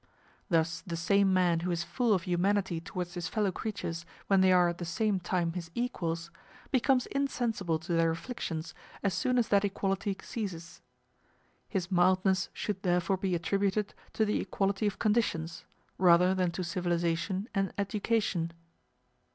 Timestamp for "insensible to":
7.05-7.93